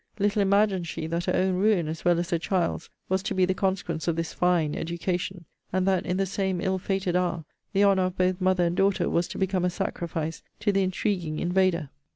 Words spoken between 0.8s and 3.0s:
she, that her own ruin, as well as her child's,